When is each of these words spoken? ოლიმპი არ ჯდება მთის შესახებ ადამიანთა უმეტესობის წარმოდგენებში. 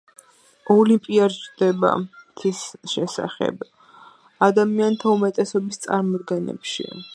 ოლიმპი 0.75 1.19
არ 1.25 1.35
ჯდება 1.35 1.91
მთის 2.05 2.63
შესახებ 2.95 3.63
ადამიანთა 4.49 5.15
უმეტესობის 5.19 5.83
წარმოდგენებში. 5.87 6.91